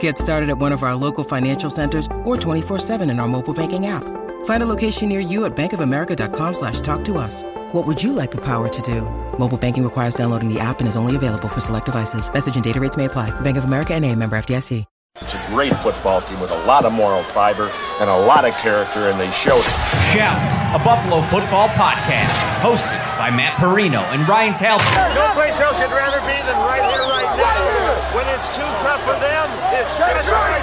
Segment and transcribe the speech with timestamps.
[0.00, 3.86] Get started at one of our local financial centers or 24-7 in our mobile banking
[3.86, 4.02] app.
[4.46, 7.44] Find a location near you at bankofamerica.com slash talk to us.
[7.72, 9.02] What would you like the power to do?
[9.38, 12.32] Mobile banking requires downloading the app and is only available for select devices.
[12.32, 13.30] Message and data rates may apply.
[13.40, 14.84] Bank of America and a member FDIC.
[15.22, 18.52] It's a great football team with a lot of moral fiber and a lot of
[18.58, 20.12] character, and they showed it.
[20.12, 20.36] Shout,
[20.78, 24.86] a Buffalo football podcast, hosted by Matt Parrino and Ryan Talbot.
[25.16, 27.75] No place else you'd rather be than right here, right now.
[28.16, 30.62] When it's too tough for them, it's just right.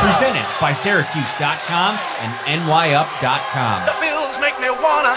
[0.00, 3.86] Presented by Syracuse.com and NYUp.com.
[3.86, 5.14] The Bills make me wanna.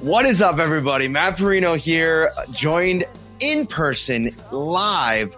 [0.00, 1.06] What is up, everybody?
[1.06, 3.04] Matt Parrino here, joined
[3.38, 5.36] in person live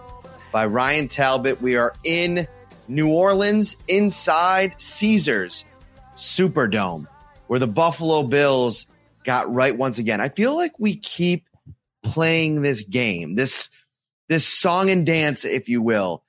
[0.53, 1.61] by Ryan Talbot.
[1.61, 2.48] We are in
[2.91, 5.64] New Orleans inside Caesars
[6.16, 7.06] Superdome,
[7.47, 8.86] where the Buffalo Bills
[9.24, 10.20] got right once again.
[10.20, 11.48] I feel like we keep
[12.02, 13.70] playing this game, this
[14.28, 16.24] this song and dance, if you will.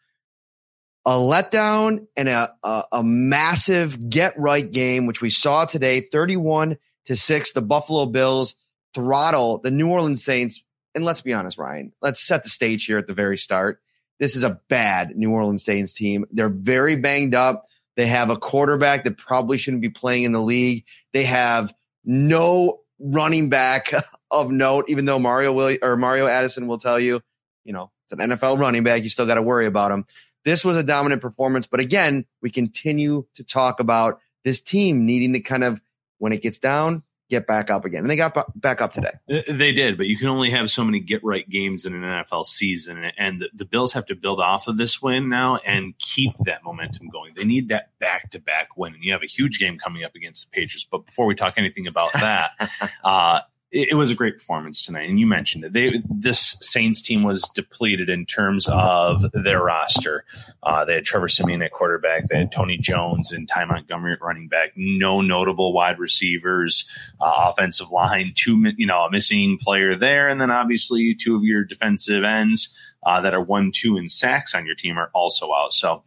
[1.06, 6.78] A letdown and a, a, a massive get right game, which we saw today, 31
[7.06, 7.52] to six.
[7.52, 8.56] The Buffalo Bills
[8.94, 10.64] throttle the New Orleans Saints.
[10.94, 13.82] And let's be honest, Ryan, let's set the stage here at the very start.
[14.22, 16.26] This is a bad New Orleans Saints team.
[16.32, 17.66] They're very banged up.
[17.98, 20.86] They have a quarterback that probably shouldn't be playing in the league.
[21.12, 21.74] They have
[22.06, 23.92] no running back
[24.32, 27.22] of note, even though Mario will or Mario Addison will tell you,
[27.66, 29.02] you know, it's an NFL running back.
[29.02, 30.06] You still got to worry about him.
[30.46, 35.34] This was a dominant performance, but again, we continue to talk about this team needing
[35.34, 35.82] to kind of
[36.20, 38.02] when it gets down, get back up again.
[38.02, 39.14] And they got back up today.
[39.28, 42.46] They did, but you can only have so many get right games in an NFL
[42.46, 43.10] season.
[43.18, 46.62] And the, the, Bills have to build off of this win now and keep that
[46.62, 47.32] momentum going.
[47.34, 48.94] They need that back to back win.
[48.94, 50.86] And you have a huge game coming up against the Patriots.
[50.92, 52.52] But before we talk anything about that,
[53.04, 53.40] uh,
[53.72, 55.74] it, it, was a great performance tonight, and you mentioned it.
[55.74, 60.26] They, this Saints team was depleted in terms of their roster.
[60.62, 64.22] Uh, they had Trevor Siemian at quarterback, they had Tony Jones and Ty Montgomery at
[64.22, 64.72] running back.
[64.76, 66.90] No notable wide receivers,
[67.20, 71.44] uh, offensive line, two you know a missing player there, and then obviously two of
[71.44, 75.54] your defensive ends uh, that are one two in sacks on your team are also
[75.54, 75.74] out.
[75.74, 76.04] So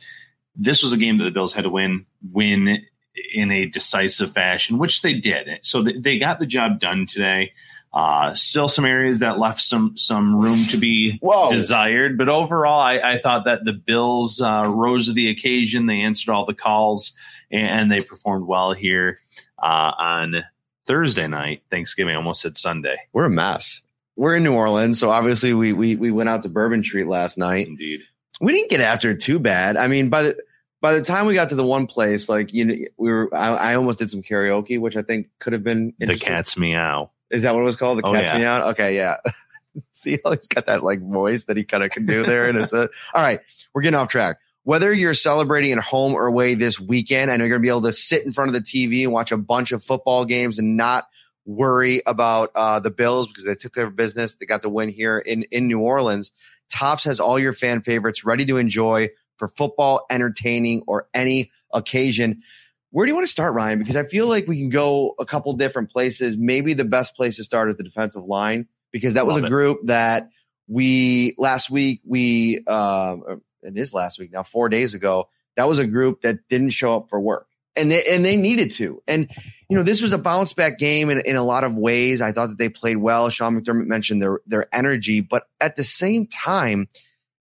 [0.57, 2.07] this was a game that the Bills had to win.
[2.33, 2.85] Win
[3.33, 5.59] in a decisive fashion, which they did.
[5.63, 7.53] So they got the job done today.
[7.93, 11.49] Uh, still some areas that left some some room to be Whoa.
[11.49, 15.87] desired, but overall, I, I, thought that the Bills uh, rose to the occasion.
[15.87, 17.13] They answered all the calls
[17.53, 19.21] and they performed well here
[19.63, 20.45] uh, on
[20.87, 21.63] Thursday night.
[21.71, 22.97] Thanksgiving almost said Sunday.
[23.13, 23.83] We're a mess.
[24.17, 27.39] We're in New Orleans, so obviously we we we went out to Bourbon Street last
[27.39, 27.69] night.
[27.69, 28.03] Indeed,
[28.41, 29.77] we didn't get after it too bad.
[29.77, 30.37] I mean, by the
[30.85, 33.55] by the time we got to the one place, like you know, we were I,
[33.55, 37.11] I almost did some karaoke, which I think could have been the cat's meow.
[37.31, 38.01] Is that what it was called?
[38.01, 38.39] The oh, cat's yeah.
[38.39, 38.69] meow.
[38.73, 39.17] Okay, yeah.
[39.93, 42.59] See how he's got that like voice that he kind of can do there, and
[42.59, 43.41] it's a, all right.
[43.73, 44.37] We're getting off track.
[44.65, 47.71] Whether you're celebrating at home or away this weekend, I know you're going to be
[47.71, 50.59] able to sit in front of the TV and watch a bunch of football games
[50.59, 51.09] and not
[51.47, 54.35] worry about uh, the Bills because they took care of business.
[54.35, 56.31] They got the win here in in New Orleans.
[56.71, 62.43] Tops has all your fan favorites ready to enjoy for football, entertaining, or any occasion.
[62.91, 63.81] Where do you want to start, Ryan?
[63.81, 66.37] Because I feel like we can go a couple different places.
[66.37, 69.49] Maybe the best place to start is the defensive line because that was Love a
[69.49, 69.87] group it.
[69.89, 70.31] that
[70.69, 73.17] we last week we uh,
[73.63, 76.97] it is last week now four days ago that was a group that didn't show
[76.97, 79.31] up for work and they and they needed to and
[79.69, 82.33] you know this was a bounce back game in, in a lot of ways i
[82.33, 86.27] thought that they played well sean mcdermott mentioned their their energy but at the same
[86.27, 86.89] time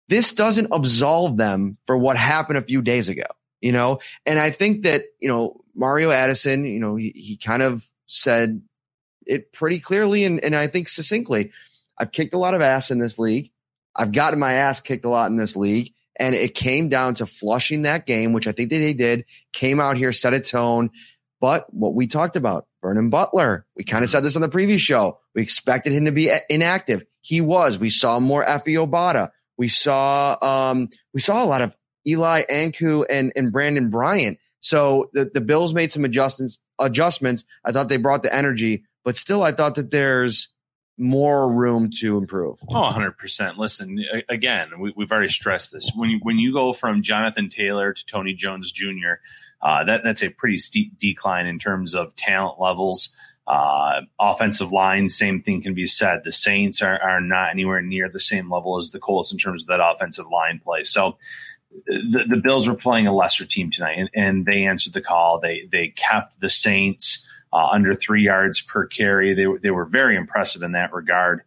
[0.09, 3.27] this doesn't absolve them for what happened a few days ago,
[3.61, 4.01] you know?
[4.27, 8.63] And I think that, you know, Mario Addison, you know, he, he kind of said
[9.27, 11.53] it pretty clearly and, and I think succinctly.
[11.99, 13.51] I've kicked a lot of ass in this league.
[13.97, 15.93] I've gotten my ass kicked a lot in this league.
[16.17, 19.81] And it came down to flushing that game, which I think that they did, came
[19.81, 20.91] out here, set a tone.
[21.41, 24.81] But what we talked about, Vernon Butler, we kind of said this on the previous
[24.81, 25.19] show.
[25.35, 27.05] We expected him to be inactive.
[27.21, 27.79] He was.
[27.79, 29.31] We saw more Efe Obada.
[29.57, 34.39] We saw um, we saw a lot of Eli Ankou and, and Brandin Bryant.
[34.61, 37.45] So the, the Bills made some adjustments adjustments.
[37.65, 40.49] I thought they brought the energy, but still I thought that there's
[40.97, 42.59] more room to improve.
[42.69, 43.59] Oh, 100%.
[43.59, 45.91] Listen, again, we, have already stressed this.
[45.95, 49.15] When you, when you go from Jonathan Taylor to Tony Jones Jr.,
[49.61, 53.11] uh, that, that's a pretty steep decline in terms of talent levels.
[53.47, 56.23] Uh, offensive line, same thing can be said.
[56.25, 59.63] The Saints are, are not anywhere near the same level as the Colts in terms
[59.63, 60.85] of that offensive line play.
[60.85, 61.19] So
[61.87, 65.41] the, the Bills were playing a lesser team tonight, and, and they answered the call.
[65.41, 69.35] They they kept the Saints uh, under three yards per carry.
[69.35, 71.43] They they were very impressive in that regard,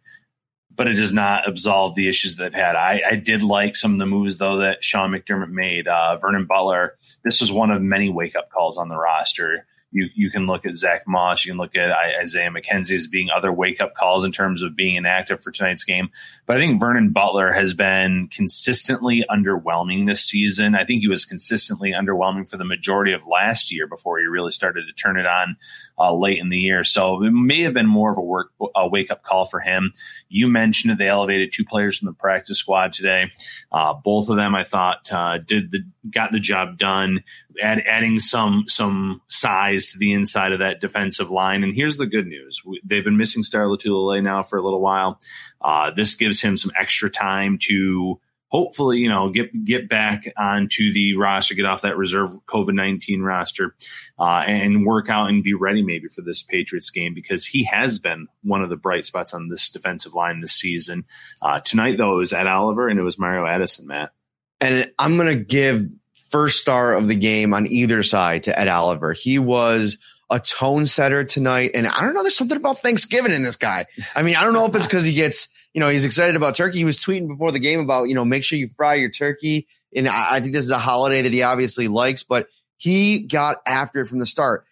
[0.74, 2.76] but it does not absolve the issues that they've had.
[2.76, 5.88] I, I did like some of the moves though that Sean McDermott made.
[5.88, 6.96] Uh, Vernon Butler.
[7.24, 10.66] This was one of many wake up calls on the roster you you can look
[10.66, 11.90] at Zach Moss, you can look at
[12.20, 15.84] Isaiah McKenzie as being other wake up calls in terms of being inactive for tonight's
[15.84, 16.10] game.
[16.46, 20.74] But I think Vernon Butler has been consistently underwhelming this season.
[20.74, 24.52] I think he was consistently underwhelming for the majority of last year before he really
[24.52, 25.56] started to turn it on
[25.98, 26.84] uh, late in the year.
[26.84, 29.92] So it may have been more of a work a wake up call for him.
[30.28, 33.32] You mentioned that they elevated two players from the practice squad today.
[33.72, 35.80] Uh, both of them, I thought, uh, did the
[36.10, 37.22] got the job done,
[37.60, 41.62] add, adding some some size to the inside of that defensive line.
[41.64, 45.20] And here's the good news: they've been missing Star Lotulelei now for a little while.
[45.60, 50.92] Uh, this gives him some extra time to hopefully, you know, get get back onto
[50.92, 53.74] the roster, get off that reserve COVID nineteen roster,
[54.18, 57.98] uh, and work out and be ready maybe for this Patriots game because he has
[57.98, 61.04] been one of the bright spots on this defensive line this season.
[61.40, 64.12] Uh, tonight, though, it was Ed Oliver and it was Mario Addison, Matt.
[64.60, 65.88] And I'm going to give
[66.30, 69.12] first star of the game on either side to Ed Oliver.
[69.12, 69.98] He was
[70.30, 71.72] a tone setter tonight.
[71.74, 73.86] And I don't know, there's something about Thanksgiving in this guy.
[74.14, 76.54] I mean, I don't know if it's because he gets, you know, he's excited about
[76.54, 76.78] turkey.
[76.78, 79.66] He was tweeting before the game about, you know, make sure you fry your turkey.
[79.94, 83.58] And I, I think this is a holiday that he obviously likes, but he got
[83.66, 84.64] after it from the start.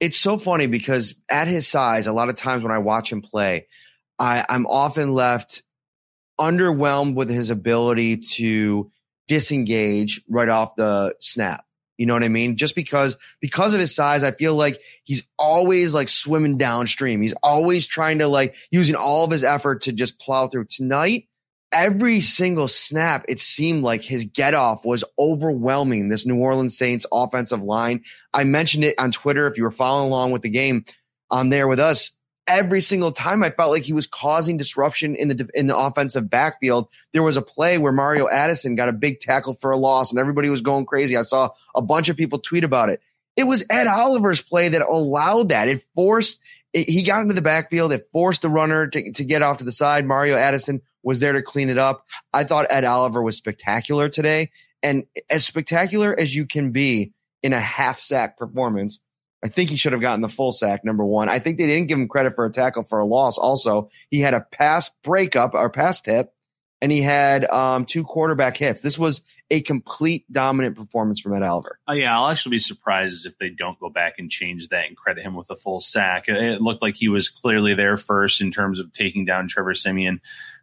[0.00, 3.22] It's so funny because at his size, a lot of times when I watch him
[3.22, 3.66] play,
[4.18, 5.62] I, I'm often left
[6.38, 8.90] underwhelmed with his ability to
[9.30, 11.64] disengage right off the snap.
[11.96, 12.56] You know what I mean?
[12.56, 17.22] Just because because of his size, I feel like he's always like swimming downstream.
[17.22, 20.64] He's always trying to like using all of his effort to just plow through.
[20.64, 21.28] Tonight,
[21.70, 27.06] every single snap, it seemed like his get off was overwhelming this New Orleans Saints
[27.12, 28.02] offensive line.
[28.34, 29.46] I mentioned it on Twitter.
[29.46, 30.86] If you were following along with the game
[31.30, 32.10] on there with us,
[32.46, 36.28] every single time I felt like he was causing disruption in the in the offensive
[36.28, 36.88] backfield.
[37.12, 40.18] There was a play where Mario Addison got a big tackle for a loss and
[40.18, 41.16] everybody was going crazy.
[41.16, 43.00] I saw a bunch of people tweet about it.
[43.36, 45.68] It was Ed Oliver's play that allowed that.
[45.68, 46.40] It forced
[46.72, 47.92] it, he got into the backfield.
[47.92, 50.04] It forced the runner to, to get off to the side.
[50.04, 52.04] Mario Addison was there to clean it up.
[52.32, 54.50] I thought Ed Oliver was spectacular today
[54.82, 59.00] and as spectacular as you can be in a half sack performance
[59.42, 61.28] I think he should have gotten the full sack, number one.
[61.28, 63.38] I think they didn't give him credit for a tackle for a loss.
[63.38, 66.34] Also, he had a pass breakup or pass tip,
[66.82, 68.80] and he had um, two quarterback hits.
[68.80, 71.78] This was a complete dominant performance from Ed Oliver.
[71.88, 72.16] Oh, yeah.
[72.16, 75.34] I'll actually be surprised if they don't go back and change that and credit him
[75.34, 76.28] with a full sack.
[76.28, 80.20] It looked like he was clearly there first in terms of taking down Trevor Siemian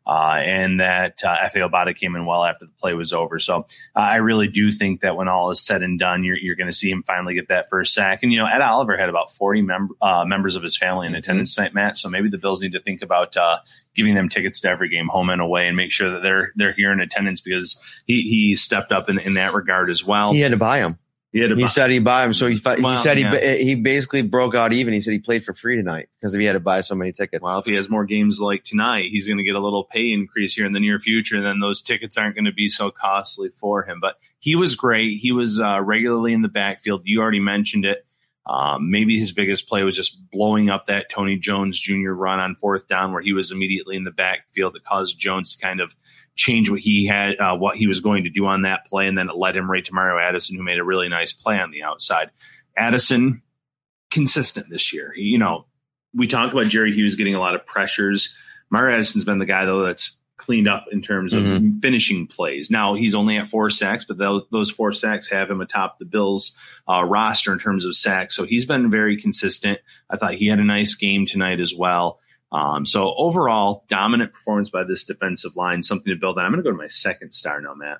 [0.08, 3.40] uh, and that uh, Efe Obada came in well after the play was over.
[3.40, 6.56] So uh, I really do think that when all is said and done, you're, you're
[6.56, 8.24] going to see him finally get that first sack.
[8.24, 11.12] And, you know, Ed Oliver had about 40 mem- uh, members of his family in
[11.12, 11.20] mm-hmm.
[11.20, 11.98] attendance tonight, Matt.
[11.98, 13.58] So maybe the Bills need to think about uh,
[13.96, 16.74] giving them tickets to every game, home and away, and make sure that they're they're
[16.74, 20.32] here in attendance because he, he stepped up in, in that regard as well.
[20.32, 21.00] He had to buy them.
[21.42, 21.68] He, he buy.
[21.68, 23.40] said he buy him, so he, he well, said yeah.
[23.40, 24.94] he he basically broke out even.
[24.94, 27.12] He said he played for free tonight because if he had to buy so many
[27.12, 27.44] tickets.
[27.44, 30.12] Well, if he has more games like tonight, he's going to get a little pay
[30.12, 32.92] increase here in the near future, and then those tickets aren't going to be so
[32.92, 34.00] costly for him.
[34.02, 35.18] But he was great.
[35.20, 37.02] He was uh, regularly in the backfield.
[37.06, 38.06] You already mentioned it.
[38.48, 42.12] Um, maybe his biggest play was just blowing up that Tony Jones Jr.
[42.12, 45.62] run on fourth down, where he was immediately in the backfield that caused Jones to
[45.62, 45.96] kind of
[46.38, 49.18] change what he had, uh, what he was going to do on that play, and
[49.18, 51.72] then it led him right to Mario Addison, who made a really nice play on
[51.72, 52.30] the outside.
[52.78, 53.42] Addison,
[54.12, 55.14] consistent this year.
[55.16, 55.66] You know,
[56.14, 58.34] we talked about Jerry Hughes getting a lot of pressures.
[58.70, 61.80] Mario Addison's been the guy though that's cleaned up in terms of mm-hmm.
[61.80, 62.70] finishing plays.
[62.70, 66.56] Now he's only at four sacks, but those four sacks have him atop the Bills
[66.88, 68.36] uh, roster in terms of sacks.
[68.36, 69.80] So he's been very consistent.
[70.10, 72.20] I thought he had a nice game tonight as well.
[72.52, 76.46] Um, so overall, dominant performance by this defensive line, something to build on.
[76.46, 78.00] I'm going to go to my second star now, Matt.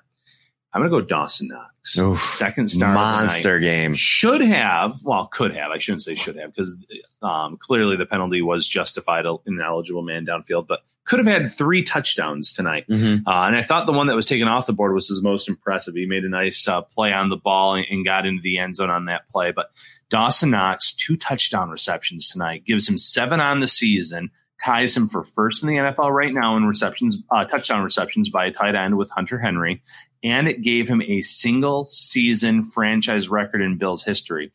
[0.72, 1.98] I'm going to go Dawson Knox.
[1.98, 2.22] Oof.
[2.22, 2.90] Second star.
[2.90, 3.22] of the night.
[3.22, 3.94] Monster game.
[3.94, 5.70] should have, well, could have.
[5.70, 6.74] I shouldn't say should have because
[7.22, 11.50] um, clearly the penalty was justified in an eligible man downfield, but could have had
[11.50, 12.84] three touchdowns tonight.
[12.86, 13.22] Mhm.
[13.26, 15.48] Uh, and I thought the one that was taken off the board was his most
[15.48, 15.94] impressive.
[15.94, 18.76] He made a nice uh, play on the ball and, and got into the end
[18.76, 19.52] zone on that play.
[19.52, 19.70] But
[20.10, 24.30] Dawson Knox, two touchdown receptions tonight, gives him seven on the season,
[24.62, 28.46] ties him for first in the NFL right now in receptions, uh, touchdown receptions by
[28.46, 29.82] a tight end with Hunter Henry.
[30.22, 34.52] And it gave him a single season franchise record in Bills history.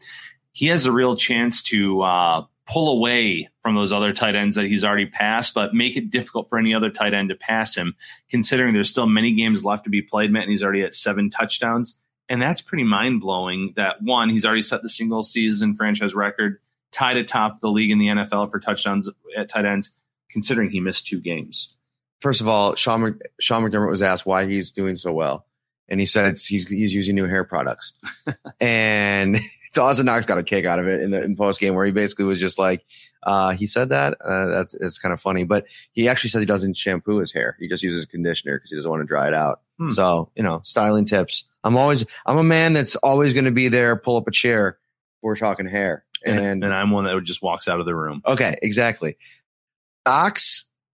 [0.51, 4.65] He has a real chance to uh, pull away from those other tight ends that
[4.65, 7.95] he's already passed, but make it difficult for any other tight end to pass him,
[8.29, 11.29] considering there's still many games left to be played, Matt, and he's already at seven
[11.29, 11.97] touchdowns.
[12.29, 16.59] And that's pretty mind blowing that one, he's already set the single season franchise record,
[16.93, 19.91] tied atop the league in the NFL for touchdowns at tight ends,
[20.29, 21.75] considering he missed two games.
[22.21, 25.45] First of all, Sean, Sean McDermott was asked why he's doing so well.
[25.89, 27.93] And he said it's, he's, he's using new hair products.
[28.61, 29.39] and
[29.73, 31.91] Dawson Knox got a kick out of it in the in post game where he
[31.91, 32.85] basically was just like,
[33.23, 34.17] uh, he said that.
[34.23, 37.57] Uh, that's it's kind of funny, but he actually says he doesn't shampoo his hair.
[37.59, 39.61] He just uses a conditioner because he doesn't want to dry it out.
[39.79, 39.89] Hmm.
[39.91, 41.45] So, you know, styling tips.
[41.63, 44.77] I'm always, I'm a man that's always going to be there, pull up a chair.
[45.21, 46.05] We're talking hair.
[46.25, 48.21] And, And, and I'm one that just walks out of the room.
[48.25, 49.17] Okay, exactly.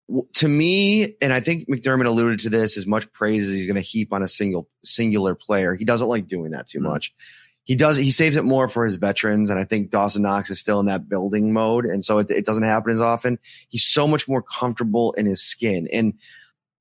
[0.09, 3.67] W- to me, and I think McDermott alluded to this, as much praise as he's
[3.67, 5.75] going to heap on a single singular player.
[5.75, 6.83] He doesn't like doing that too Mhm.
[6.83, 7.13] much.
[7.63, 7.97] He does.
[7.97, 10.87] He saves it more for his veterans, and I think Dawson Knox is still in
[10.87, 13.37] that building mode, and so it, it doesn't happen as often.
[13.69, 16.15] He's so much more comfortable in his skin, and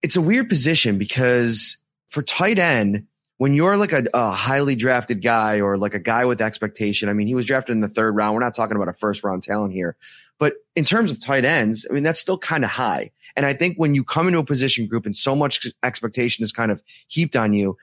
[0.02, 1.76] it's a weird position because
[2.08, 3.06] for tight end,
[3.38, 7.12] when you're like a, a highly drafted guy or like a guy with expectation, I
[7.14, 8.34] mean, he was drafted in the third round.
[8.34, 9.96] We're not talking about a first round talent here,
[10.38, 13.12] but in terms of tight ends, I mean, that's still kind of high.
[13.36, 16.52] And I think when you come into a position group and so much expectation is
[16.52, 17.76] kind of heaped on you,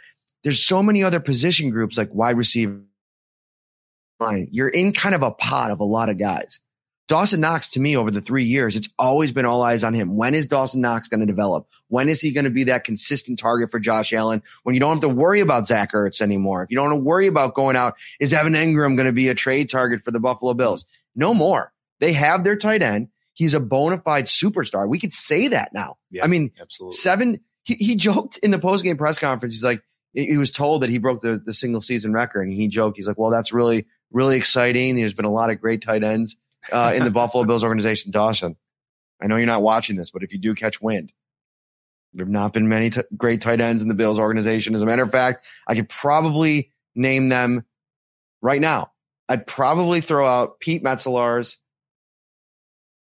[0.44, 2.82] there's so many other position groups like wide receiver
[4.20, 4.50] line.
[4.52, 6.60] You're in kind of a pot of a lot of guys.
[7.08, 10.16] Dawson Knox to me over the three years, it's always been all eyes on him.
[10.16, 11.68] When is Dawson Knox going to develop?
[11.88, 14.42] When is he going to be that consistent target for Josh Allen?
[14.64, 16.64] When you don't have to worry about Zach Ertz anymore.
[16.64, 19.30] If you don't have to worry about going out, is Evan Engram going to be
[19.30, 20.86] a trade target for the Buffalo Bills?
[21.16, 21.72] No more.
[22.00, 23.10] They have their tight end.
[23.34, 24.88] He's a bona fide superstar.
[24.88, 25.98] We could say that now.
[26.10, 26.98] Yeah, I mean, absolutely.
[26.98, 27.40] seven.
[27.64, 29.54] He, he joked in the postgame press conference.
[29.54, 29.84] He's like,
[30.14, 32.98] he he was told that he broke the, the single season record, and he joked.
[32.98, 34.96] He's like, well, that's really really exciting.
[34.96, 36.38] There's been a lot of great tight ends
[36.72, 38.12] uh, in the Buffalo Bills organization.
[38.12, 38.56] Dawson,
[39.22, 41.12] I know you're not watching this, but if you do catch wind,
[42.14, 44.76] there have not been many t- great tight ends in the Bills organization.
[44.76, 47.66] As a matter of fact, I could probably name them
[48.42, 48.92] right now.
[49.28, 51.58] I'd probably throw out Pete Metzelaars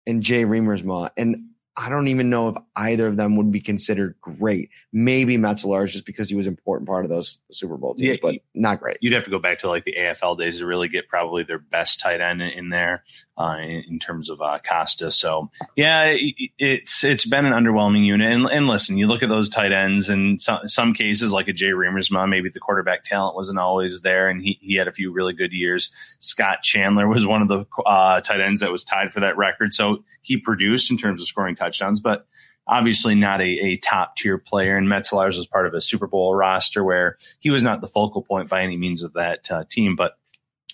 [0.06, 1.10] and Jay Riemersma.
[1.18, 4.70] And I don't even know if either of them would be considered great.
[4.92, 8.22] Maybe Metzelaars just because he was an important part of those Super Bowl teams, Yeah,
[8.22, 8.98] but not great.
[9.02, 11.58] You'd have to go back to like the AFL days to really get probably their
[11.58, 13.04] best tight end in, there
[13.40, 15.10] uh, in, terms of uh, Costa.
[15.10, 18.32] So yeah, it, it's it's been an underwhelming unit.
[18.32, 21.54] And, and listen, you look at those tight ends, and some some cases like a
[21.54, 25.12] Jay Riemersma, maybe the quarterback talent wasn't always there, and he he had a few
[25.12, 25.90] really good years.
[26.20, 29.74] Scott Chandler was one of the uh, tight ends that was tied for that record,
[29.74, 32.26] so he produced in terms of scoring touchdowns, but
[32.68, 34.78] obviously not a, a top tier player.
[34.78, 38.22] And Metzelaars was part of a Super Bowl roster where he was not the focal
[38.22, 39.96] point by any means of that uh, team.
[39.96, 40.18] But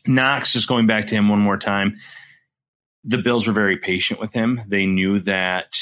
[0.05, 1.98] Knox, just going back to him one more time,
[3.03, 4.62] the Bills were very patient with him.
[4.67, 5.75] They knew that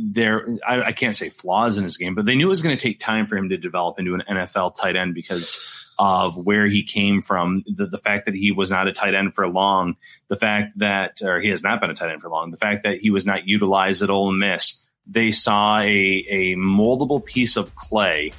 [0.00, 2.76] there, I, I can't say flaws in his game, but they knew it was going
[2.76, 6.66] to take time for him to develop into an NFL tight end because of where
[6.66, 9.96] he came from, the, the fact that he was not a tight end for long,
[10.28, 12.82] the fact that, or he has not been a tight end for long, the fact
[12.84, 14.82] that he was not utilized at Ole Miss.
[15.06, 18.32] They saw a, a moldable piece of clay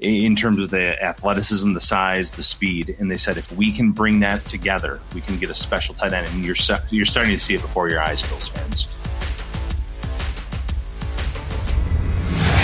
[0.00, 3.92] in terms of the athleticism, the size, the speed, and they said if we can
[3.92, 6.26] bring that together, we can get a special tight end.
[6.32, 6.56] And you're
[6.90, 8.88] you're starting to see it before your eyes, Bills fans.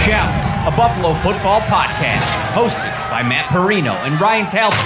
[0.07, 4.79] Shout, a Buffalo football podcast, hosted by Matt Parrino and Ryan Talbot.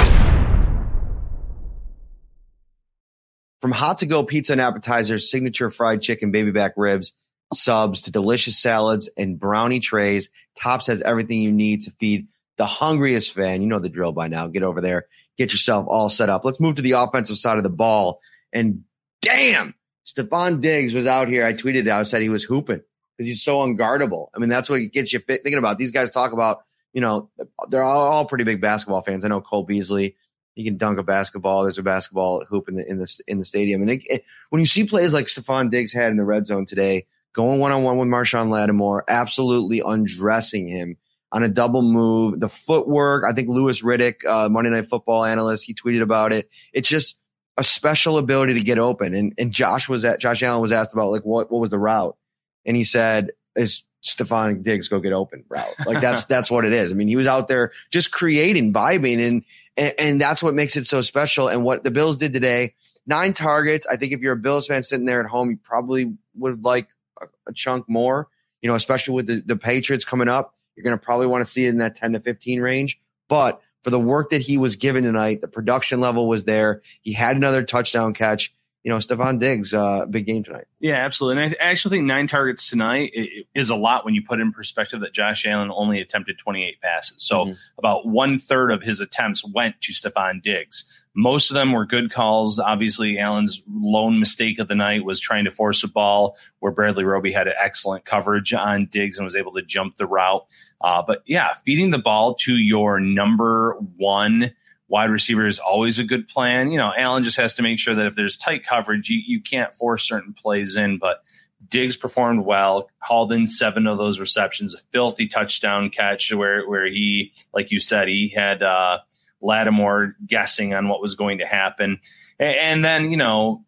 [3.61, 7.13] From hot to go pizza and appetizers, signature fried chicken, baby back ribs,
[7.53, 12.65] subs to delicious salads and brownie trays, Tops has everything you need to feed the
[12.65, 13.61] hungriest fan.
[13.61, 14.47] You know the drill by now.
[14.47, 15.05] Get over there,
[15.37, 16.47] get yourself all set up.
[16.47, 18.21] Let's move to the offensive side of the ball.
[18.55, 18.85] And
[19.21, 19.75] damn,
[20.07, 21.45] Stefon Diggs was out here.
[21.45, 22.81] I tweeted out, I said he was hooping
[23.21, 24.29] because he's so unguardable.
[24.35, 25.77] I mean, that's what gets you thinking about.
[25.77, 26.63] These guys talk about,
[26.95, 27.29] you know,
[27.69, 29.27] they're all, all pretty big basketball fans.
[29.27, 30.17] I know Cole Beasley,
[30.55, 31.65] he can dunk a basketball.
[31.65, 33.83] There's a basketball hoop in the in the in the stadium.
[33.83, 36.65] And it, it, when you see plays like Stefon Diggs had in the red zone
[36.65, 40.97] today, going one on one with Marshon Lattimore, absolutely undressing him.
[41.33, 42.41] on a double move.
[42.41, 46.49] The footwork, I think Louis Riddick, uh, Monday Night Football analyst, he tweeted about it.
[46.73, 47.19] It's just
[47.57, 49.15] a special ability to get open.
[49.15, 51.79] And and Josh was at Josh Allen was asked about like what what was the
[51.79, 52.17] route,
[52.65, 55.75] and he said is Stefon Diggs go get open route.
[55.87, 56.93] Like that's that's what it is.
[56.93, 59.45] I mean, he was out there just creating, vibing, and,
[59.77, 61.49] and and that's what makes it so special.
[61.49, 62.75] And what the Bills did today,
[63.07, 63.87] nine targets.
[63.87, 66.89] I think if you're a Bills fan sitting there at home, you probably would like
[67.21, 68.29] a, a chunk more.
[68.63, 71.51] You know, especially with the, the Patriots coming up, you're going to probably want to
[71.51, 73.01] see it in that 10 to 15 range.
[73.29, 76.83] But for the work that he was given tonight, the production level was there.
[77.01, 78.53] He had another touchdown catch
[78.83, 80.65] you know, Stefon Diggs, uh, big game tonight.
[80.79, 81.43] Yeah, absolutely.
[81.43, 83.13] And I actually think nine targets tonight
[83.55, 87.23] is a lot when you put in perspective that Josh Allen only attempted 28 passes.
[87.23, 87.53] So mm-hmm.
[87.79, 90.85] about one third of his attempts went to Stefon Diggs.
[91.15, 92.59] Most of them were good calls.
[92.59, 97.05] Obviously, Allen's lone mistake of the night was trying to force a ball where Bradley
[97.05, 100.47] Roby had an excellent coverage on Diggs and was able to jump the route.
[100.81, 104.53] Uh, but yeah, feeding the ball to your number one
[104.91, 106.71] wide receiver is always a good plan.
[106.71, 109.41] You know, Allen just has to make sure that if there's tight coverage, you, you
[109.41, 110.99] can't force certain plays in.
[110.99, 111.23] But
[111.69, 116.87] Diggs performed well, hauled in seven of those receptions, a filthy touchdown catch where where
[116.87, 118.99] he, like you said, he had uh,
[119.41, 122.01] Lattimore guessing on what was going to happen.
[122.41, 123.65] And, and then, you know,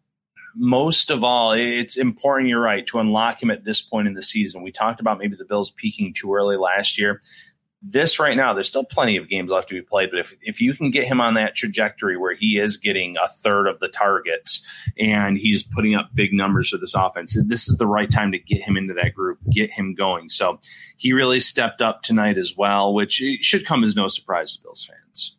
[0.55, 4.21] most of all, it's important, you're right, to unlock him at this point in the
[4.21, 4.61] season.
[4.61, 7.21] We talked about maybe the Bills peaking too early last year
[7.85, 10.61] this right now, there's still plenty of games left to be played, but if, if
[10.61, 13.89] you can get him on that trajectory where he is getting a third of the
[13.89, 14.65] targets
[14.97, 18.39] and he's putting up big numbers for this offense, this is the right time to
[18.39, 20.29] get him into that group, get him going.
[20.29, 20.59] So
[20.95, 24.89] he really stepped up tonight as well, which should come as no surprise to Bills
[24.89, 25.35] fans.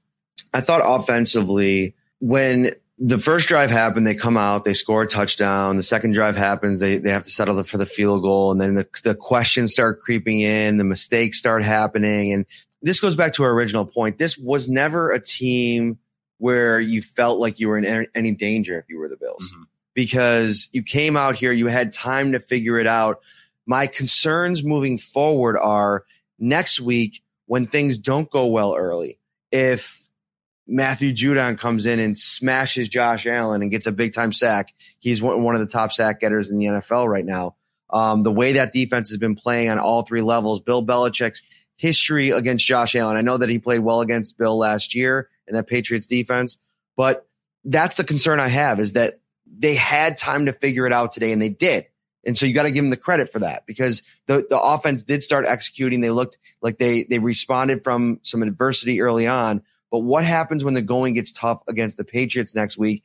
[0.53, 5.77] I thought offensively, when the first drive happened, they come out, they score a touchdown.
[5.77, 8.53] The second drive happens, they, they have to settle for the field goal.
[8.53, 12.33] And then the, the questions start creeping in, the mistakes start happening.
[12.33, 12.47] And
[12.83, 14.19] this goes back to our original point.
[14.19, 15.99] This was never a team
[16.39, 19.63] where you felt like you were in any danger if you were the Bills mm-hmm.
[19.95, 23.21] because you came out here, you had time to figure it out.
[23.67, 26.05] My concerns moving forward are
[26.39, 29.19] next week when things don't go well early.
[29.51, 30.04] If
[30.67, 34.73] Matthew Judon comes in and smashes Josh Allen and gets a big time sack.
[34.99, 37.57] He's one of the top sack getters in the NFL right now.
[37.91, 41.43] Um, the way that defense has been playing on all three levels, Bill Belichick's
[41.77, 43.17] history against Josh Allen.
[43.17, 46.59] I know that he played well against Bill last year in that Patriots defense,
[46.97, 47.29] but
[47.65, 51.33] that's the concern I have is that they had time to figure it out today
[51.33, 51.87] and they did.
[52.27, 55.03] And so you got to give them the credit for that because the, the offense
[55.03, 56.01] did start executing.
[56.01, 59.63] They looked like they, they responded from some adversity early on,
[59.95, 63.05] but what happens when the going gets tough against the Patriots next week?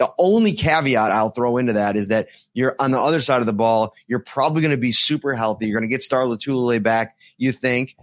[0.00, 3.46] The only caveat I'll throw into that is that you're on the other side of
[3.46, 3.94] the ball.
[4.08, 5.68] You're probably going to be super healthy.
[5.68, 7.16] You're going to get Star Lotulelei back.
[7.36, 7.94] You think,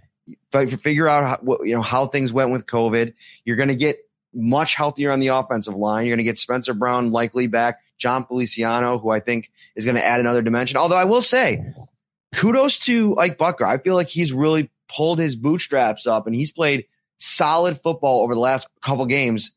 [0.54, 3.14] figure out how, you know how things went with COVID.
[3.44, 3.98] You're going to get
[4.34, 6.06] much healthier on the offensive line.
[6.06, 7.82] You're going to get Spencer Brown likely back.
[7.98, 10.78] Jon Feliciano, who I think is going to add another dimension.
[10.78, 11.74] Although I will say,
[12.34, 13.66] kudos to Ike Boettger.
[13.66, 16.86] I feel like he's really pulled his bootstraps up and he's played
[17.18, 19.52] solid football over the last couple games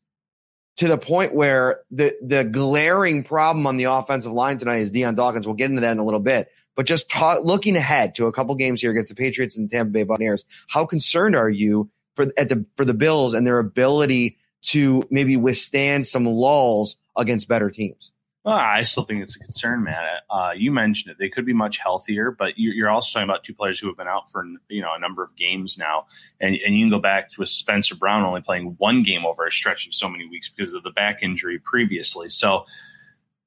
[0.77, 5.15] to the point where the the glaring problem on the offensive line tonight is Dion
[5.15, 5.47] Dawkins.
[5.47, 6.49] We'll get into that in a little bit.
[6.75, 9.75] But just ta- looking ahead to a couple games here against the Patriots and the
[9.75, 13.59] Tampa Bay Buccaneers, how concerned are you for at the for the Bills and their
[13.59, 18.13] ability to maybe withstand some lulls against better teams?
[18.47, 20.05] Well, I still think it's a concern, man.
[20.31, 23.53] Uh, you mentioned it; they could be much healthier, but you're also talking about two
[23.53, 26.07] players who have been out for you know a number of games now,
[26.41, 29.51] and and you can go back to Spencer Brown only playing one game over a
[29.51, 32.29] stretch of so many weeks because of the back injury previously.
[32.29, 32.67] So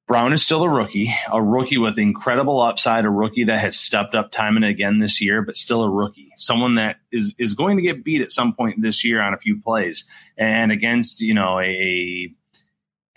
[0.06, 4.14] Brown is still a rookie, a rookie with incredible upside, a rookie that has stepped
[4.14, 7.78] up time and again this year, but still a rookie, someone that is is going
[7.78, 10.04] to get beat at some point this year on a few plays,
[10.36, 12.30] and against you know a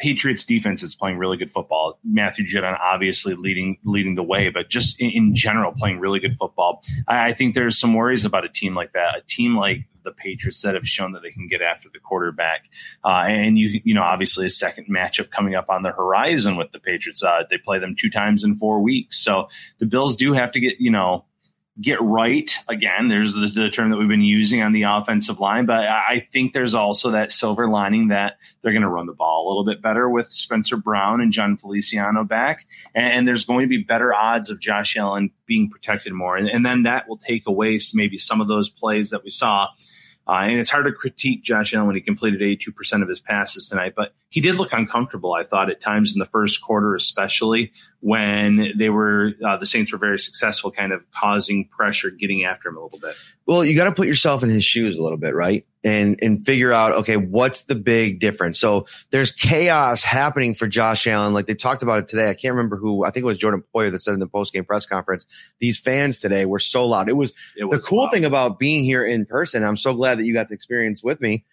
[0.03, 1.97] Patriots defense is playing really good football.
[2.03, 6.35] Matthew Judon obviously leading leading the way, but just in, in general playing really good
[6.37, 6.83] football.
[7.07, 10.11] I, I, think there's some worries about a team like that, a team like the
[10.11, 12.69] Patriots that have shown that they can get after the quarterback.
[13.05, 16.73] Uh, and you you know obviously a second matchup coming up on the horizon with
[16.73, 17.23] the Patriots.
[17.23, 20.59] Uh, they play them two times in four weeks, so the Bills do have to
[20.59, 21.23] get you know
[21.81, 23.07] get right again.
[23.07, 26.53] There's the, the, term that we've been using on the offensive line, but I think
[26.53, 29.81] there's also that silver lining that they're going to run the ball a little bit
[29.81, 34.49] better with Spencer Brown and Jon Feliciano back, and, there's going to be better odds
[34.49, 38.41] of Josh Allen being protected more, and, and then that will take away maybe some
[38.41, 39.67] of those plays that we saw.
[40.27, 43.67] Uh, and it's hard to critique Josh Allen when he completed 82% of his passes
[43.67, 45.33] tonight, but he did look uncomfortable.
[45.33, 49.91] I thought at times in the first quarter, especially when they were uh, the Saints
[49.91, 53.15] were very successful, kind of causing pressure, getting after him a little bit.
[53.45, 55.67] Well, you got to put yourself in his shoes a little bit, right?
[55.83, 58.57] And and figure out okay, what's the big difference?
[58.57, 62.27] So there's chaos happening for Josh Allen, like they talked about it today.
[62.27, 63.05] I can't remember who.
[63.05, 65.27] I think it was Jordan Poyer that said in the post game press conference.
[65.59, 67.07] These fans today were so loud.
[67.07, 68.11] It was, It was the cool loud.
[68.11, 69.63] thing about being here in person.
[69.63, 71.45] I'm so glad that you got the experience with me.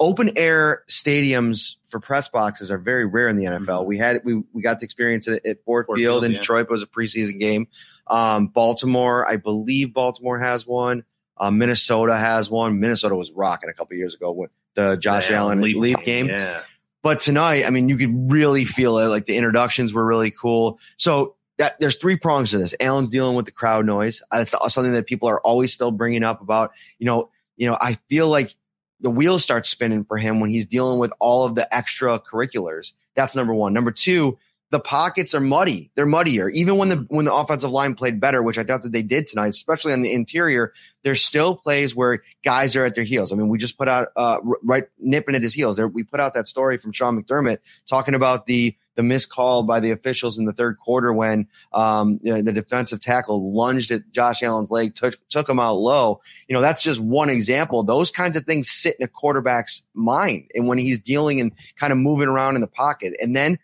[0.00, 3.84] Open air stadiums for press boxes are very rare in the NFL.
[3.84, 6.38] We had we we got the experience at, at Ford, Ford Field, Field, in yeah.
[6.38, 6.66] Detroit.
[6.66, 7.66] It was a preseason game.
[8.06, 11.04] Um, Baltimore, I believe Baltimore has one.
[11.36, 12.80] Uh, Minnesota has one.
[12.80, 16.28] Minnesota was rocking a couple years ago with the Josh Allen Leap leap game.
[16.28, 16.62] Yeah.
[17.02, 19.06] But tonight, I mean, you could really feel it.
[19.06, 20.78] Like the introductions were really cool.
[20.96, 22.74] So that there's three prongs to this.
[22.80, 24.22] Allen's dealing with the crowd noise.
[24.30, 26.72] That's something that people are always still bringing up about.
[26.98, 28.54] You know, you know, I feel like
[29.00, 32.92] the wheels start spinning for him when he's dealing with all of the extracurriculars.
[33.14, 33.72] That's number one.
[33.72, 34.38] Number two,
[34.70, 35.90] the pockets are muddy.
[35.94, 36.50] They're muddier.
[36.50, 39.26] Even when the when the offensive line played better, which I thought that they did
[39.26, 40.72] tonight, especially on the interior,
[41.04, 43.32] there's still plays where guys are at their heels.
[43.32, 45.78] I mean, we just put out uh, right nipping at his heels.
[45.78, 49.62] There, we put out that story from Sean McDermott talking about the the missed call
[49.62, 53.92] by the officials in the third quarter when um, you know, the defensive tackle lunged
[53.92, 56.20] at Josh Allen's leg, took took him out low.
[56.46, 57.84] You know, that's just one example.
[57.84, 61.92] Those kinds of things sit in a quarterback's mind, and when he's dealing and kind
[61.92, 63.58] of moving around in the pocket, and then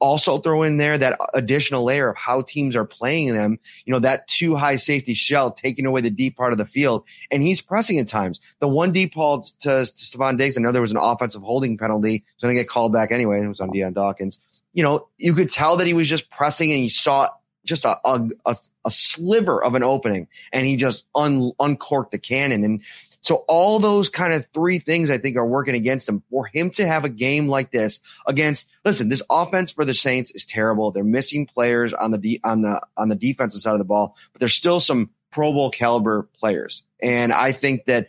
[0.00, 3.58] also throw in there that additional layer of how teams are playing them.
[3.84, 7.06] You know, that too high safety shell taking away the deep part of the field.
[7.30, 8.40] And he's pressing at times.
[8.60, 11.78] The one deep ball to, to Stefon Diggs, I know there was an offensive holding
[11.78, 12.24] penalty.
[12.24, 13.42] He's going to get called back anyway.
[13.42, 14.38] It was on Dion Dawkins.
[14.72, 17.30] You know, you could tell that he was just pressing and he saw
[17.64, 22.18] just a, a, a, a sliver of an opening and he just un, uncorked the
[22.18, 22.64] cannon.
[22.64, 22.82] And
[23.26, 26.22] so all those kind of three things I think are working against him.
[26.30, 30.30] For him to have a game like this against, listen, this offense for the Saints
[30.30, 30.92] is terrible.
[30.92, 34.38] They're missing players on the on the on the defensive side of the ball, but
[34.38, 36.84] there's still some Pro Bowl caliber players.
[37.02, 38.06] And I think that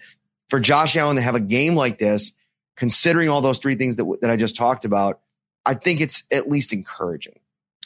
[0.50, 2.34] for Josh Allen to have a game like this,
[2.76, 5.22] considering all those three things that that I just talked about,
[5.66, 7.40] I think it's at least encouraging.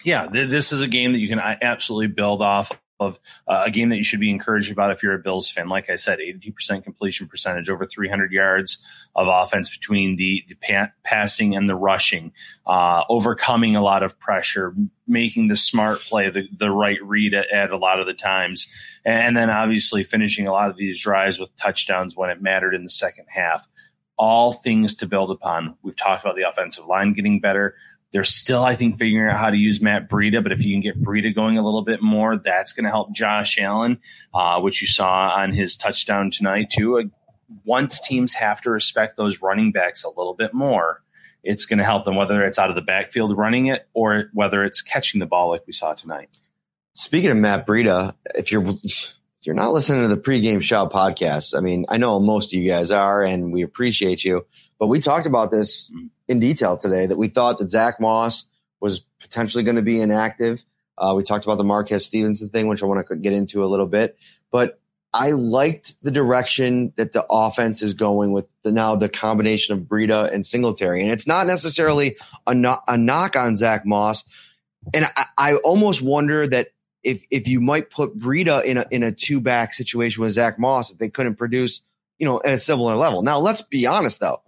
[0.03, 3.19] yeah, this is a game that you can absolutely build off of.
[3.47, 5.67] Uh, a game that you should be encouraged about if you're a Bills fan.
[5.67, 8.77] Like I said, 82% completion percentage, over 300 yards
[9.15, 12.31] of offense between the, the pa- passing and the rushing,
[12.65, 14.73] uh, overcoming a lot of pressure,
[15.07, 18.67] making the smart play, the, the right read at, at a lot of the times,
[19.03, 22.83] and then obviously finishing a lot of these drives with touchdowns when it mattered in
[22.83, 23.67] the second half.
[24.17, 25.75] All things to build upon.
[25.81, 27.75] We've talked about the offensive line getting better.
[28.11, 30.81] They're still, I think, figuring out how to use Matt Breida, but if you can
[30.81, 33.99] get Breida going a little bit more, that's going to help Josh Allen,
[34.33, 36.99] uh, which you saw on his touchdown tonight, too.
[36.99, 37.03] Uh,
[37.63, 41.01] once teams have to respect those running backs a little bit more,
[41.43, 44.63] it's going to help them, whether it's out of the backfield running it or whether
[44.63, 46.37] it's catching the ball like we saw tonight.
[46.93, 48.67] Speaking of Matt Breida, if you're
[49.41, 52.59] if you're not listening to the pregame shout podcast, I mean, I know most of
[52.59, 54.45] you guys are, and we appreciate you.
[54.77, 55.91] But we talked about this
[56.31, 58.45] in detail today that we thought that Zach Moss
[58.79, 60.63] was potentially going to be inactive.
[60.97, 63.67] Uh, we talked about the Marquez Stevenson thing, which I want to get into a
[63.67, 64.17] little bit.
[64.51, 64.79] But
[65.13, 69.83] I liked the direction that the offense is going with the, now the combination of
[69.83, 71.01] Breida and Singletary.
[71.01, 72.17] And it's not necessarily
[72.47, 74.23] a, no, a knock on Zach Moss.
[74.93, 76.69] And I, I almost wonder that
[77.03, 80.59] if if you might put Breida in a in a two back situation with Zach
[80.59, 81.81] Moss, if they couldn't produce,
[82.19, 83.21] you know, at a similar level.
[83.23, 84.41] Now, let's be honest though.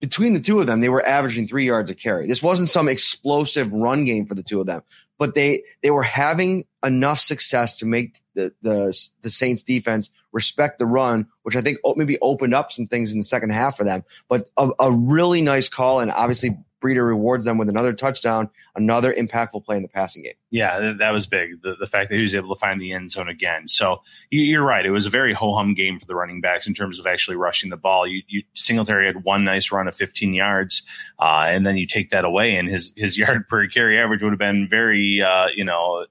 [0.00, 2.28] Between the two of them, they were averaging three yards a carry.
[2.28, 4.82] This wasn't some explosive run game for the two of them,
[5.18, 10.78] but they they were having enough success to make the the, the Saints defense respect
[10.78, 13.84] the run, which I think maybe opened up some things in the second half for
[13.84, 14.04] them.
[14.28, 19.12] But a, a really nice call, and obviously Breida rewards them with another touchdown, another
[19.12, 20.34] impactful play in the passing game.
[20.50, 21.60] Yeah, that was big.
[21.62, 23.66] The, the fact that he was able to find the end zone again.
[23.68, 24.86] So you- you're right.
[24.86, 27.36] It was a very ho hum game for the running backs in terms of actually
[27.36, 28.06] rushing the ball.
[28.06, 30.82] You, you Singletary had one nice run of 15 yards,
[31.20, 34.32] uh, and then you take that away, and his his yard per carry average would
[34.32, 36.06] have been very, uh, you know,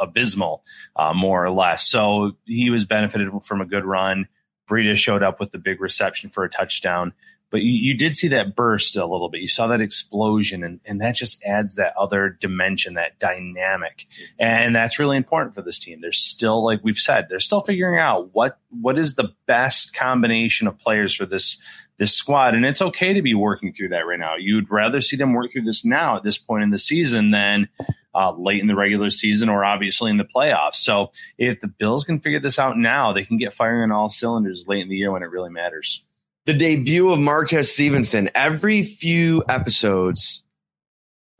[0.00, 0.62] abysmal,
[0.96, 1.88] uh, more or less.
[1.88, 4.28] So he was benefited from a good run.
[4.70, 7.12] Breida showed up with the big reception for a touchdown.
[7.52, 9.42] But you, you did see that burst a little bit.
[9.42, 14.06] You saw that explosion, and, and that just adds that other dimension, that dynamic.
[14.38, 16.00] And that's really important for this team.
[16.00, 20.66] They're still, like we've said, they're still figuring out what what is the best combination
[20.66, 21.62] of players for this
[21.98, 22.54] this squad.
[22.54, 24.34] And it's okay to be working through that right now.
[24.36, 27.68] You'd rather see them work through this now at this point in the season than
[28.14, 30.76] uh, late in the regular season or obviously in the playoffs.
[30.76, 34.08] So if the Bills can figure this out now, they can get firing on all
[34.08, 36.04] cylinders late in the year when it really matters.
[36.46, 38.28] The debut of Marquez Stevenson.
[38.34, 40.42] Every few episodes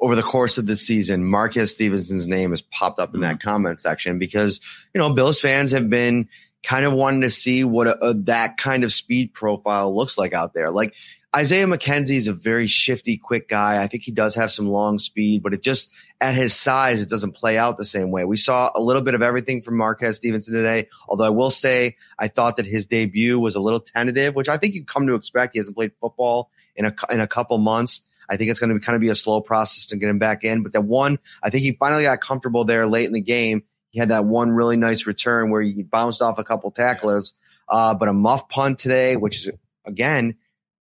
[0.01, 3.49] over the course of the season, Marquez Stevenson's name has popped up in that Mm-hmm.
[3.49, 4.61] comment section because,
[4.95, 6.29] you know, Bills fans have been
[6.65, 10.33] kind of wanting to see what a, a- that kind of speed profile looks like
[10.33, 10.71] out there.
[10.71, 10.95] Like
[11.35, 13.83] Isaiah McKenzie is a very shifty, quick guy.
[13.83, 15.91] I think he does have some long speed, but it just
[16.21, 18.27] at his size, it doesn't play out the same way.
[18.27, 20.89] We saw a little bit of everything from Marquez Stevenson today.
[21.09, 24.59] Although I will say, I thought that his debut was a little tentative, which I
[24.59, 25.55] think you come to expect.
[25.55, 28.03] He hasn't played football in a in a couple months.
[28.29, 30.19] I think it's going to be kind of be a slow process to get him
[30.19, 30.63] back in.
[30.63, 33.63] But that one, I think he finally got comfortable there late in the game.
[33.89, 37.33] He had that one really nice return where he bounced off a couple tacklers,
[37.69, 39.53] uh, but a muff punt today, which is
[39.87, 40.37] again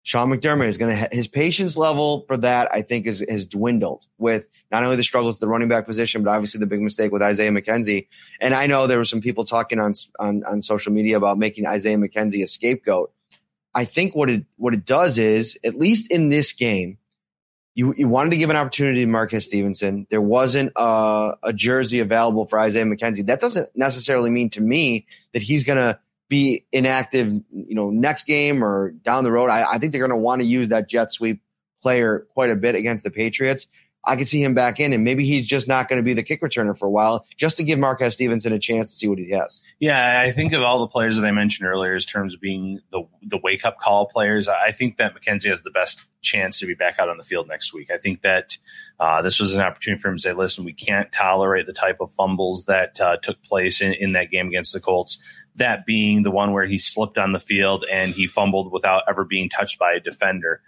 [0.03, 3.45] Sean McDermott is going to ha- his patience level for that I think is has
[3.45, 6.81] dwindled with not only the struggles at the running back position, but obviously the big
[6.81, 8.07] mistake with Isaiah McKenzie.
[8.39, 11.67] And I know there were some people talking on on, on social media about making
[11.67, 13.11] Isaiah McKenzie a scapegoat.
[13.75, 16.97] I think what it what it does is at least in this game,
[17.75, 20.07] you you wanted to give an opportunity to Marquez Stevenson.
[20.09, 23.25] There wasn't a, a jersey available for Isaiah McKenzie.
[23.27, 25.99] That doesn't necessarily mean to me that he's going to
[26.29, 29.49] be inactive, you know, next game or down the road.
[29.49, 31.41] I, I think they're going to want to use that jet sweep
[31.81, 33.67] player quite a bit against the Patriots.
[34.05, 36.23] I could see him back in, and maybe he's just not going to be the
[36.23, 39.19] kick returner for a while, just to give Marquez Stevenson a chance to see what
[39.19, 39.59] he has.
[39.79, 42.79] Yeah, I think of all the players that I mentioned earlier as terms of being
[42.91, 44.47] the the wake up call players.
[44.47, 47.49] I think that McKenzie has the best chance to be back out on the field
[47.49, 47.91] next week.
[47.91, 48.57] I think that
[49.01, 51.97] uh, this was an opportunity for him to say, "Listen, we can't tolerate the type
[51.99, 55.21] of fumbles that uh, took place in, in that game against the Colts."
[55.59, 59.23] That being the one where he slipped on the field and he fumbled without ever
[59.23, 60.61] being touched by a defender.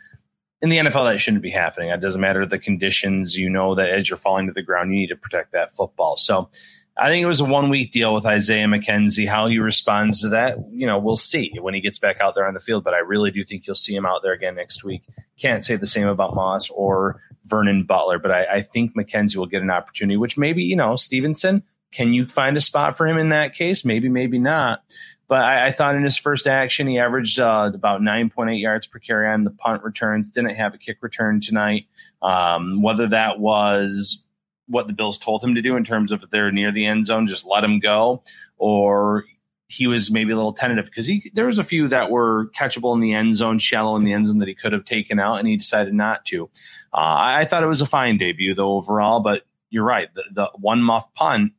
[0.62, 1.90] In the NFL, that shouldn't be happening.
[1.90, 3.36] It doesn't matter the conditions.
[3.36, 6.18] You know that as you're falling to the ground, you need to protect that football.
[6.18, 6.50] So
[6.98, 9.28] I think it was a one week deal with Isaiah McKenzie.
[9.28, 12.46] How he responds to that, you know, we'll see when he gets back out there
[12.46, 12.84] on the field.
[12.84, 15.04] But I really do think you'll see him out there again next week.
[15.40, 19.48] Can't say the same about Moss or Vernon Butler, but I, I think McKenzie will
[19.48, 23.18] get an opportunity, which maybe, you know, Stevenson, can you find a spot for him
[23.18, 23.84] in that case?
[23.84, 24.84] Maybe, maybe not.
[25.28, 29.00] But I, I thought in his first action, he averaged uh, about 9.8 yards per
[29.00, 30.30] carry on the punt returns.
[30.30, 31.88] Didn't have a kick return tonight.
[32.22, 34.26] Um, whether that was
[34.68, 37.06] what the Bills told him to do in terms of if they're near the end
[37.06, 38.24] zone, just let him go,
[38.58, 39.26] or
[39.68, 42.94] he was maybe a little tentative because he there was a few that were catchable
[42.94, 45.36] in the end zone, shallow in the end zone that he could have taken out,
[45.36, 46.50] and he decided not to.
[46.94, 50.14] Uh, I, I thought it was a fine debut though overall, but you're right.
[50.14, 51.54] The, the one muff punt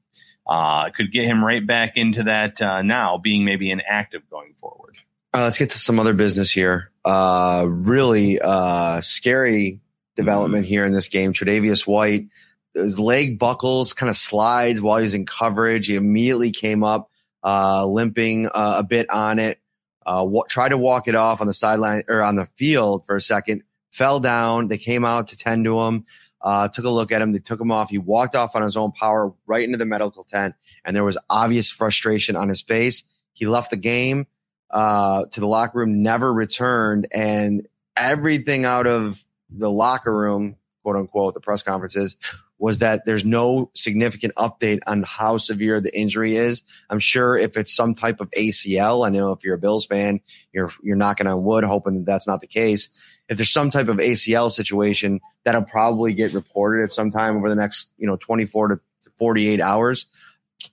[0.47, 4.97] uh, could get him right back into that uh, now, being maybe inactive going forward.
[5.35, 6.91] Uh, let's get to some other business here.
[7.05, 9.81] Uh, really uh, scary
[10.17, 11.33] development here in this game.
[11.33, 12.29] Tre'Davious White,
[12.75, 15.87] his leg buckles, kind of slides while he's in coverage.
[15.87, 17.11] He immediately came up,
[17.43, 19.59] uh, limping a bit on it.
[20.05, 23.17] Uh, wa- tried to walk it off on the sideline or on the field for
[23.17, 23.63] a second.
[23.91, 24.69] Fell down.
[24.69, 26.05] They came out to tend to him.
[26.43, 27.33] Uh, took a look at him.
[27.33, 27.91] They took him off.
[27.91, 31.19] He walked off on his own power right into the medical tent, and there was
[31.31, 33.05] obvious frustration on his face.
[33.33, 34.27] He left the game
[34.71, 40.97] uh, to the locker room, never returned, and everything out of the locker room, quote
[40.97, 42.17] unquote, the press conferences
[42.63, 46.63] was that there's no significant update on how severe the injury is.
[46.89, 50.21] I'm sure if it's some type of ACL, I know if you're a Bills fan,
[50.53, 52.89] you're you're knocking on wood, hoping that that's not the case.
[53.29, 57.49] If there's some type of ACL situation, that'll probably get reported at some time over
[57.49, 58.81] the next, you know, 24 to
[59.19, 60.07] 48 hours.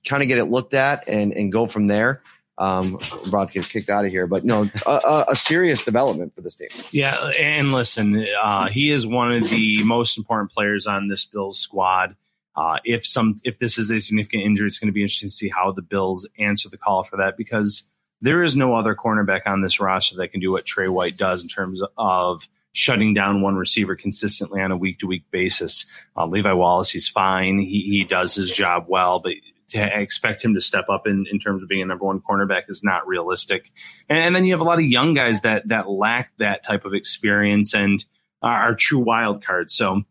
[0.05, 2.21] Kind of get it looked at and and go from there.
[2.59, 6.35] Um, I'm about to get kicked out of here, but no, a, a, serious development
[6.35, 6.67] for this team.
[6.91, 11.57] Yeah, and listen, uh, he is one of the most important players on this Bills
[11.57, 12.17] squad.
[12.57, 15.33] Uh, if some, if this is a significant injury, it's going to be interesting to
[15.33, 17.83] see how the Bills answer the call for that because
[18.21, 21.41] there is no other cornerback on this roster that can do what Tre White does
[21.41, 25.85] in terms of shutting down one receiver consistently on a week to week basis.
[26.17, 27.59] Uh, Levi Wallace, he's fine.
[27.59, 29.31] He, he does his job well, but
[29.69, 32.63] to expect him to step up in, in terms of being a number one cornerback
[32.69, 33.71] is not realistic.
[34.09, 36.85] And, and then you have a lot of young guys that, that lack that type
[36.85, 38.03] of experience and
[38.41, 39.73] are, are true wild cards.
[39.73, 40.03] So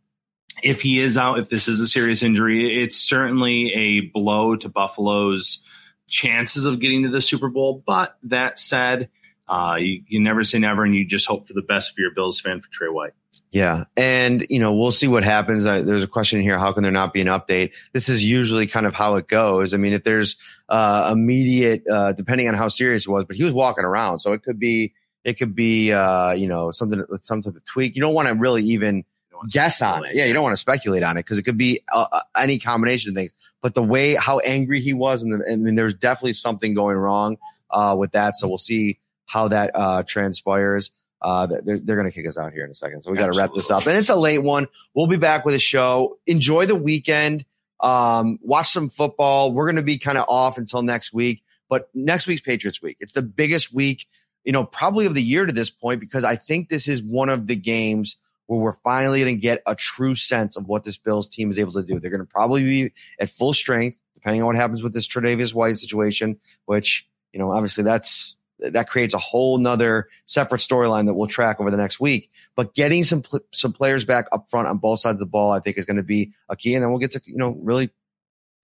[0.63, 4.69] if he is out, if this is a serious injury, it's certainly a blow to
[4.69, 5.65] Buffalo's
[6.09, 7.83] chances of getting to the Super Bowl.
[7.87, 9.11] But that said,
[9.49, 12.11] uh, you, you never say never, and you just hope for the best for your
[12.11, 13.13] Bills fan for Tre White.
[13.51, 13.85] Yeah.
[13.97, 15.65] And, you know, we'll see what happens.
[15.65, 16.59] Uh, there's a question here.
[16.59, 17.73] How can there not be an update?
[17.95, 19.73] This is usually kind of how it goes.
[19.73, 20.37] I mean, if there's,
[20.69, 24.19] uh, immediate, uh, depending on how serious it was, but he was walking around.
[24.21, 24.93] So it could be,
[25.25, 27.97] it could be, uh, you know, something, with some type of tweak.
[27.97, 29.05] You don't want to really even
[29.51, 30.15] guess on it.
[30.15, 30.27] Yeah.
[30.27, 33.13] You don't want to speculate on it because it could be uh, uh, any combination
[33.13, 33.33] of things.
[33.63, 36.75] But the way, how angry he was, and, the, and I mean, there's definitely something
[36.75, 37.39] going wrong,
[37.71, 38.37] uh, with that.
[38.37, 40.91] So we'll see how that uh, transpires.
[41.21, 43.03] Uh, they're, they're going to kick us out here in a second.
[43.03, 43.87] So we got to wrap this up.
[43.87, 44.67] And it's a late one.
[44.95, 46.19] We'll be back with a show.
[46.27, 47.45] Enjoy the weekend.
[47.81, 49.53] Um, watch some football.
[49.53, 52.97] We're going to be kind of off until next week, but next week's Patriots week.
[53.01, 54.07] It's the biggest week,
[54.45, 57.29] you know, probably of the year to this point, because I think this is one
[57.29, 60.97] of the games where we're finally going to get a true sense of what this
[60.97, 62.01] Bills team is able to do.
[62.01, 65.53] They're going to probably be at full strength, depending on what happens with this Tre'Davious
[65.53, 71.15] White situation, which, you know, obviously that's, that creates a whole nother separate storyline that
[71.15, 72.31] we'll track over the next week.
[72.57, 75.53] But getting some pl- some players back up front on both sides of the ball,
[75.53, 76.75] I think, is going to be a key.
[76.75, 77.91] And then we'll get to you know really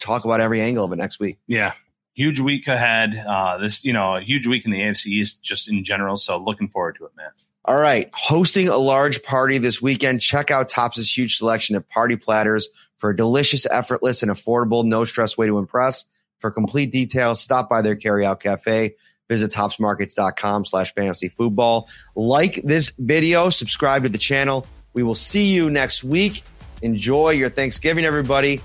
[0.01, 1.39] talk about every angle of it next week.
[1.47, 1.73] Yeah,
[2.15, 3.25] huge week ahead.
[3.27, 6.17] Uh, this you know a huge week in the AFC East just in general.
[6.17, 7.31] So looking forward to it, man.
[7.67, 10.21] All right, hosting a large party this weekend.
[10.21, 15.05] Check out Tops' huge selection of party platters for a delicious, effortless, and affordable, no
[15.05, 16.05] stress way to impress.
[16.41, 18.97] For complete details, stop by their carryout cafe.
[19.35, 21.89] Visit topsmarkets.com slash fantasy football.
[22.15, 24.65] Like this video, subscribe to the channel.
[24.93, 26.45] We will see you next week.
[26.83, 28.61] Enjoy your Thanksgiving, everybody.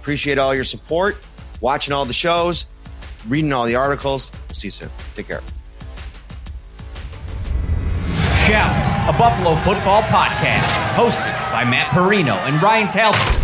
[0.00, 1.18] Appreciate all your support,
[1.60, 2.66] watching all the shows,
[3.28, 4.32] reading all the articles.
[4.52, 4.90] See you soon.
[5.14, 5.40] Take care.
[8.48, 13.37] Shout, a Buffalo football podcast, hosted by Matt Parrino and Ryan Talbot.